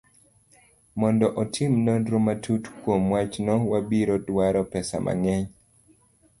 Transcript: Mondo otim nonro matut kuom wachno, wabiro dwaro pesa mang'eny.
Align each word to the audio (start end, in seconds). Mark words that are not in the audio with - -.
Mondo 1.03 1.27
otim 1.43 1.71
nonro 1.89 2.17
matut 2.29 2.63
kuom 2.79 3.03
wachno, 3.13 3.55
wabiro 3.71 4.15
dwaro 4.27 4.61
pesa 4.73 4.95
mang'eny. 5.05 5.45